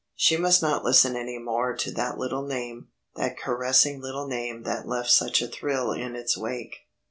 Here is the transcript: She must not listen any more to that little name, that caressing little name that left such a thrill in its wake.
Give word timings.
She 0.15 0.35
must 0.35 0.63
not 0.63 0.83
listen 0.83 1.15
any 1.15 1.37
more 1.37 1.75
to 1.77 1.91
that 1.91 2.17
little 2.17 2.41
name, 2.41 2.87
that 3.17 3.37
caressing 3.37 4.01
little 4.01 4.25
name 4.27 4.63
that 4.63 4.87
left 4.87 5.11
such 5.11 5.43
a 5.43 5.47
thrill 5.47 5.91
in 5.91 6.15
its 6.15 6.35
wake. 6.35 6.77